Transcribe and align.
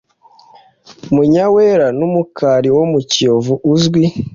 Munyawera 1.13 1.87
n’umukari 1.99 2.69
wo 2.75 2.83
mukiyovu 2.91 3.53
uzwi 3.73 4.03